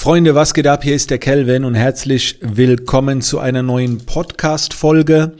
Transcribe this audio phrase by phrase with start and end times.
[0.00, 0.82] Freunde, was geht ab?
[0.82, 5.32] Hier ist der Kelvin und herzlich willkommen zu einer neuen Podcast-Folge.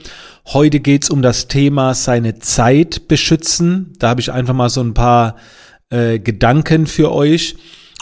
[0.45, 3.93] Heute geht's um das Thema seine Zeit beschützen.
[3.97, 5.37] Da habe ich einfach mal so ein paar
[5.89, 7.55] äh, Gedanken für euch.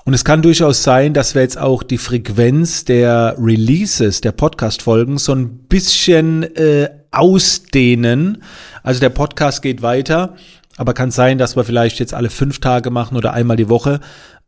[0.04, 5.18] Und es kann durchaus sein, dass wir jetzt auch die Frequenz der Releases, der Podcast-Folgen
[5.18, 8.44] so ein bisschen äh, ausdehnen.
[8.84, 10.36] Also der Podcast geht weiter,
[10.76, 14.02] aber kann sein, dass wir vielleicht jetzt alle fünf Tage machen oder einmal die Woche.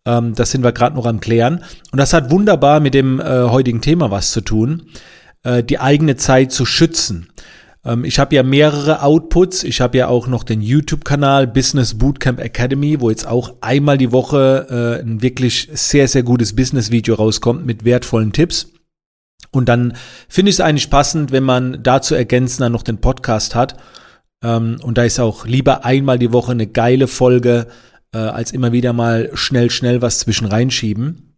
[0.05, 1.63] Ähm, das sind wir gerade noch am Klären.
[1.91, 4.83] Und das hat wunderbar mit dem äh, heutigen Thema was zu tun,
[5.43, 7.29] äh, die eigene Zeit zu schützen.
[7.83, 9.64] Ähm, ich habe ja mehrere Outputs.
[9.64, 14.11] Ich habe ja auch noch den YouTube-Kanal Business Bootcamp Academy, wo jetzt auch einmal die
[14.11, 18.68] Woche äh, ein wirklich sehr, sehr gutes Business-Video rauskommt mit wertvollen Tipps.
[19.52, 19.93] Und dann
[20.29, 23.77] finde ich es eigentlich passend, wenn man dazu ergänzen dann noch den Podcast hat.
[24.43, 27.68] Ähm, und da ist auch lieber einmal die Woche eine geile Folge
[28.14, 31.38] äh, als immer wieder mal schnell, schnell was zwischen reinschieben.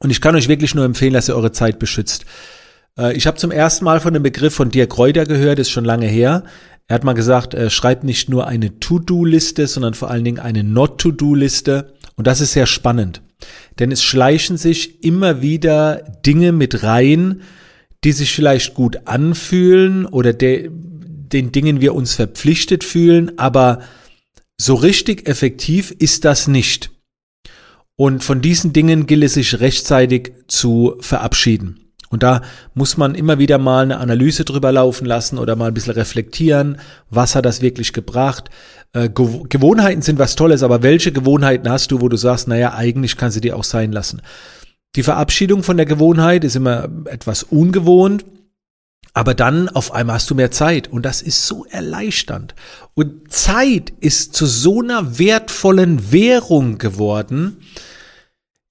[0.00, 2.24] Und ich kann euch wirklich nur empfehlen, dass ihr eure Zeit beschützt.
[2.98, 5.84] Äh, ich habe zum ersten Mal von dem Begriff von Dirk Reuter gehört, ist schon
[5.84, 6.44] lange her.
[6.88, 10.64] Er hat mal gesagt, äh, schreibt nicht nur eine To-Do-Liste, sondern vor allen Dingen eine
[10.64, 11.94] Not-To-Do-Liste.
[12.16, 13.22] Und das ist sehr spannend.
[13.78, 17.42] Denn es schleichen sich immer wieder Dinge mit rein,
[18.04, 23.80] die sich vielleicht gut anfühlen oder de, den Dingen wir uns verpflichtet fühlen, aber
[24.60, 26.90] so richtig effektiv ist das nicht.
[27.96, 31.92] Und von diesen Dingen gilt es sich rechtzeitig zu verabschieden.
[32.10, 32.42] Und da
[32.74, 36.78] muss man immer wieder mal eine Analyse drüber laufen lassen oder mal ein bisschen reflektieren,
[37.08, 38.50] was hat das wirklich gebracht.
[38.92, 43.16] Äh, Gewohnheiten sind was Tolles, aber welche Gewohnheiten hast du, wo du sagst, naja, eigentlich
[43.16, 44.20] kannst du die auch sein lassen.
[44.96, 48.26] Die Verabschiedung von der Gewohnheit ist immer etwas ungewohnt.
[49.12, 52.54] Aber dann auf einmal hast du mehr Zeit und das ist so erleichternd.
[52.94, 57.58] Und Zeit ist zu so einer wertvollen Währung geworden.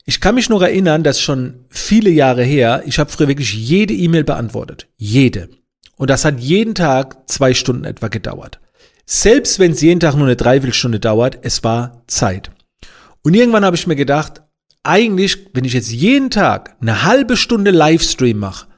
[0.05, 3.93] Ich kann mich noch erinnern, dass schon viele Jahre her, ich habe früher wirklich jede
[3.93, 4.87] E-Mail beantwortet.
[4.97, 5.49] Jede.
[5.97, 8.59] Und das hat jeden Tag zwei Stunden etwa gedauert.
[9.05, 12.51] Selbst wenn es jeden Tag nur eine Dreiviertelstunde dauert, es war Zeit.
[13.21, 14.41] Und irgendwann habe ich mir gedacht,
[14.83, 18.68] eigentlich, wenn ich jetzt jeden Tag eine halbe Stunde Livestream mache,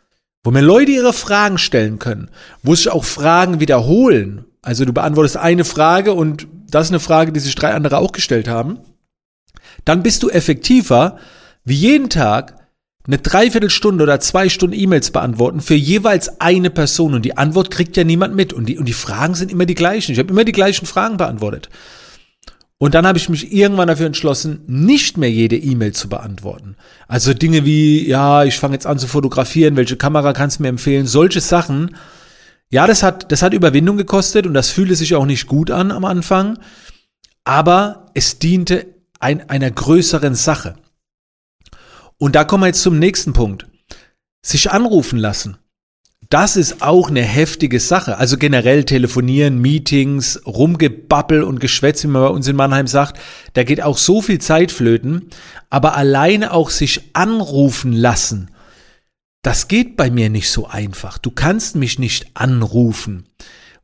[0.43, 2.29] wo mir Leute ihre Fragen stellen können,
[2.63, 4.45] wo sich auch Fragen wiederholen.
[4.61, 8.11] Also du beantwortest eine Frage und das ist eine Frage, die sich drei andere auch
[8.11, 8.79] gestellt haben.
[9.85, 11.17] Dann bist du effektiver,
[11.63, 12.55] wie jeden Tag
[13.05, 17.97] eine Dreiviertelstunde oder zwei Stunden E-Mails beantworten für jeweils eine Person und die Antwort kriegt
[17.97, 20.11] ja niemand mit und die, und die Fragen sind immer die gleichen.
[20.11, 21.69] Ich habe immer die gleichen Fragen beantwortet.
[22.81, 26.77] Und dann habe ich mich irgendwann dafür entschlossen, nicht mehr jede E-Mail zu beantworten.
[27.07, 30.69] Also Dinge wie, ja, ich fange jetzt an zu fotografieren, welche Kamera kannst du mir
[30.69, 31.95] empfehlen, solche Sachen.
[32.71, 35.91] Ja, das hat, das hat Überwindung gekostet und das fühlte sich auch nicht gut an
[35.91, 36.57] am Anfang.
[37.43, 38.87] Aber es diente
[39.19, 40.73] ein, einer größeren Sache.
[42.17, 43.67] Und da kommen wir jetzt zum nächsten Punkt.
[44.43, 45.57] Sich anrufen lassen.
[46.31, 48.17] Das ist auch eine heftige Sache.
[48.17, 53.19] Also generell telefonieren, Meetings, Rumgebabbel und Geschwätz, wie man bei uns in Mannheim sagt,
[53.51, 55.27] da geht auch so viel Zeit flöten.
[55.69, 58.49] Aber alleine auch sich anrufen lassen,
[59.41, 61.17] das geht bei mir nicht so einfach.
[61.17, 63.25] Du kannst mich nicht anrufen,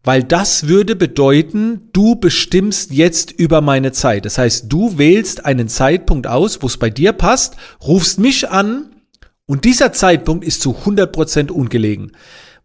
[0.06, 4.24] weil das würde bedeuten, du bestimmst jetzt über meine Zeit.
[4.24, 8.97] Das heißt, du wählst einen Zeitpunkt aus, wo es bei dir passt, rufst mich an
[9.48, 12.12] und dieser Zeitpunkt ist zu 100% ungelegen,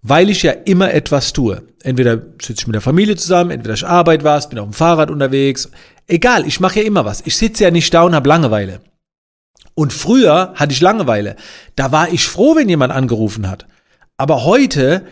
[0.02, 1.62] weil ich ja immer etwas tue.
[1.82, 5.10] Entweder sitze ich mit der Familie zusammen, entweder ich arbeite was, bin auf dem Fahrrad
[5.10, 5.70] unterwegs.
[6.08, 7.22] Egal, ich mache ja immer was.
[7.24, 8.80] Ich sitze ja nicht da und habe Langeweile.
[9.74, 11.36] Und früher hatte ich Langeweile.
[11.76, 13.66] Da war ich froh, wenn jemand angerufen hat.
[14.16, 15.06] Aber heute,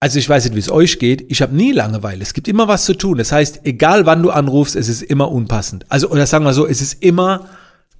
[0.00, 2.22] also ich weiß nicht, wie es euch geht, ich habe nie Langeweile.
[2.22, 3.18] Es gibt immer was zu tun.
[3.18, 5.84] Das heißt, egal wann du anrufst, es ist immer unpassend.
[5.90, 7.48] Also, oder sagen wir so, es ist immer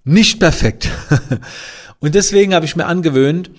[0.05, 0.89] nicht perfekt.
[2.00, 3.50] Und deswegen habe ich mir angewöhnt,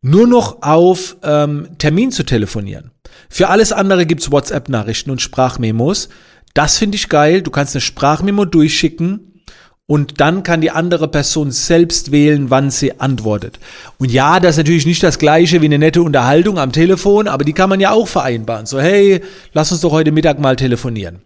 [0.00, 2.90] nur noch auf ähm, Termin zu telefonieren.
[3.28, 6.08] Für alles andere gibt's WhatsApp-Nachrichten und Sprachmemos.
[6.54, 7.42] Das finde ich geil.
[7.42, 9.32] Du kannst eine Sprachmemo durchschicken
[9.86, 13.58] und dann kann die andere Person selbst wählen, wann sie antwortet.
[13.98, 17.44] Und ja, das ist natürlich nicht das gleiche wie eine nette Unterhaltung am Telefon, aber
[17.44, 18.66] die kann man ja auch vereinbaren.
[18.66, 19.22] So, hey,
[19.52, 21.22] lass uns doch heute Mittag mal telefonieren.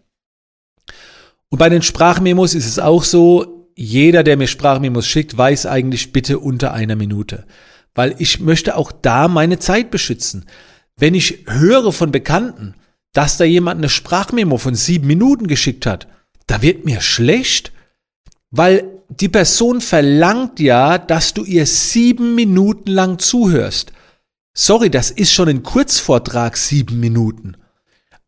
[1.48, 6.10] Und bei den Sprachmemos ist es auch so, jeder, der mir Sprachmemos schickt, weiß eigentlich
[6.12, 7.44] bitte unter einer Minute.
[7.94, 10.46] Weil ich möchte auch da meine Zeit beschützen.
[10.96, 12.74] Wenn ich höre von Bekannten,
[13.12, 16.08] dass da jemand eine Sprachmemo von sieben Minuten geschickt hat,
[16.46, 17.72] da wird mir schlecht,
[18.50, 23.92] weil die Person verlangt ja, dass du ihr sieben Minuten lang zuhörst.
[24.54, 27.56] Sorry, das ist schon ein Kurzvortrag, sieben Minuten.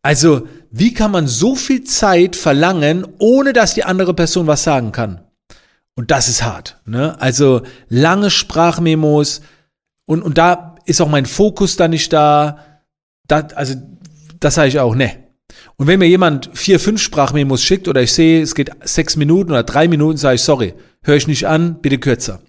[0.03, 4.91] Also, wie kann man so viel Zeit verlangen, ohne dass die andere Person was sagen
[4.91, 5.21] kann?
[5.99, 6.79] Und das ist hart.
[6.85, 7.19] Ne?
[7.19, 9.41] Also lange Sprachmemos
[10.05, 12.59] und, und da ist auch mein Fokus dann nicht da.
[13.27, 13.75] da also
[14.39, 15.25] das sage ich auch, ne.
[15.75, 19.51] Und wenn mir jemand vier, fünf Sprachmemos schickt oder ich sehe, es geht sechs Minuten
[19.51, 20.73] oder drei Minuten, sage ich, sorry,
[21.03, 22.39] höre ich nicht an, bitte kürzer.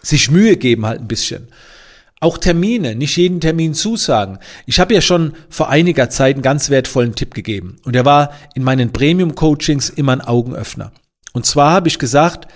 [0.00, 1.48] Sich Mühe geben halt ein bisschen.
[2.20, 4.38] Auch Termine, nicht jeden Termin zusagen.
[4.66, 7.78] Ich habe ja schon vor einiger Zeit einen ganz wertvollen Tipp gegeben.
[7.82, 10.92] Und der war in meinen Premium-Coachings immer ein Augenöffner.
[11.32, 12.48] Und zwar habe ich gesagt,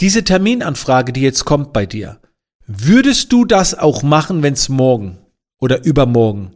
[0.00, 2.20] diese Terminanfrage, die jetzt kommt bei dir,
[2.66, 5.18] würdest du das auch machen, wenn es morgen
[5.58, 6.52] oder übermorgen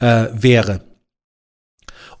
[0.00, 0.80] äh, wäre?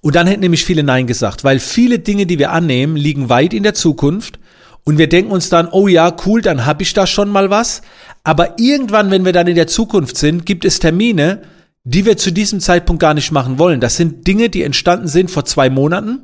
[0.00, 3.52] Und dann hätten nämlich viele Nein gesagt, weil viele Dinge, die wir annehmen, liegen weit
[3.52, 4.38] in der Zukunft
[4.84, 7.82] und wir denken uns dann, oh ja, cool, dann habe ich da schon mal was.
[8.24, 11.42] Aber irgendwann, wenn wir dann in der Zukunft sind, gibt es Termine,
[11.84, 13.80] die wir zu diesem Zeitpunkt gar nicht machen wollen.
[13.80, 16.20] Das sind Dinge, die entstanden sind vor zwei Monaten.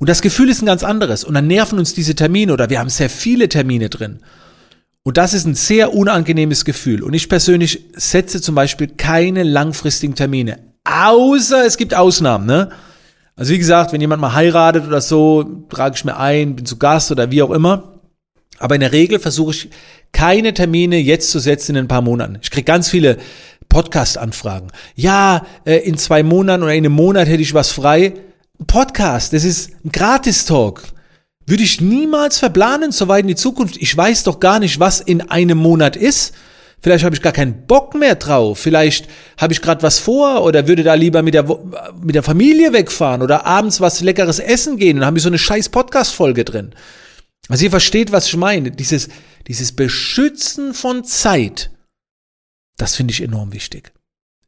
[0.00, 1.24] Und das Gefühl ist ein ganz anderes.
[1.24, 4.20] Und dann nerven uns diese Termine oder wir haben sehr viele Termine drin.
[5.02, 7.02] Und das ist ein sehr unangenehmes Gefühl.
[7.02, 10.58] Und ich persönlich setze zum Beispiel keine langfristigen Termine.
[10.84, 12.70] Außer es gibt Ausnahmen, ne?
[13.36, 16.78] Also wie gesagt, wenn jemand mal heiratet oder so, trage ich mir ein, bin zu
[16.78, 18.00] Gast oder wie auch immer.
[18.58, 19.70] Aber in der Regel versuche ich
[20.12, 22.38] keine Termine jetzt zu setzen in ein paar Monaten.
[22.40, 23.18] Ich kriege ganz viele
[23.68, 24.68] Podcast-Anfragen.
[24.94, 28.14] Ja, äh, in zwei Monaten oder in einem Monat hätte ich was frei.
[28.66, 30.82] Podcast, das ist ein Gratis-Talk.
[31.46, 33.76] Würde ich niemals verplanen, so weit in die Zukunft.
[33.78, 36.34] Ich weiß doch gar nicht, was in einem Monat ist.
[36.82, 38.58] Vielleicht habe ich gar keinen Bock mehr drauf.
[38.58, 39.08] Vielleicht
[39.38, 41.44] habe ich gerade was vor oder würde da lieber mit der,
[42.00, 45.38] mit der Familie wegfahren oder abends was leckeres essen gehen und habe ich so eine
[45.38, 46.74] scheiß Podcast-Folge drin.
[47.48, 48.70] Also ihr versteht, was ich meine.
[48.70, 49.08] Dieses,
[49.46, 51.70] dieses Beschützen von Zeit,
[52.78, 53.92] das finde ich enorm wichtig.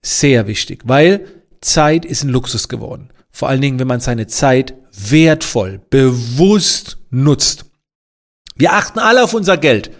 [0.00, 1.26] Sehr wichtig, weil
[1.60, 3.10] Zeit ist ein Luxus geworden.
[3.32, 7.64] Vor allen Dingen, wenn man seine Zeit wertvoll, bewusst nutzt.
[8.54, 9.90] Wir achten alle auf unser Geld.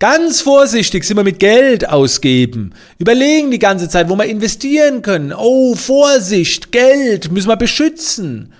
[0.00, 2.74] Ganz vorsichtig sind wir mit Geld ausgeben.
[2.98, 5.32] Überlegen die ganze Zeit, wo wir investieren können.
[5.32, 8.52] Oh, Vorsicht, Geld müssen wir beschützen.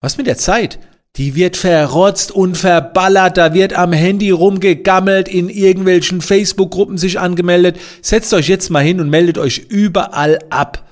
[0.00, 0.78] Was mit der Zeit?
[1.16, 7.78] Die wird verrotzt und verballert, da wird am Handy rumgegammelt, in irgendwelchen Facebook-Gruppen sich angemeldet.
[8.02, 10.85] Setzt euch jetzt mal hin und meldet euch überall ab,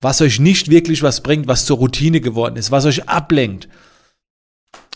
[0.00, 3.68] was euch nicht wirklich was bringt, was zur Routine geworden ist, was euch ablenkt.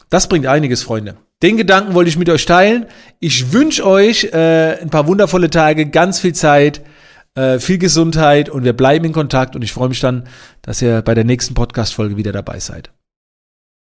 [0.09, 1.17] Das bringt einiges, Freunde.
[1.43, 2.87] Den Gedanken wollte ich mit euch teilen.
[3.19, 6.83] Ich wünsche euch äh, ein paar wundervolle Tage, ganz viel Zeit,
[7.35, 10.27] äh, viel Gesundheit und wir bleiben in Kontakt und ich freue mich dann,
[10.63, 12.91] dass ihr bei der nächsten Podcast-Folge wieder dabei seid.